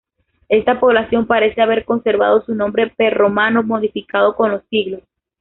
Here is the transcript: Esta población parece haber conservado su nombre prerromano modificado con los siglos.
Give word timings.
Esta 0.49 0.79
población 0.79 1.27
parece 1.27 1.61
haber 1.61 1.85
conservado 1.85 2.41
su 2.43 2.55
nombre 2.55 2.89
prerromano 2.97 3.61
modificado 3.61 4.35
con 4.35 4.49
los 4.49 4.63
siglos. 4.67 5.03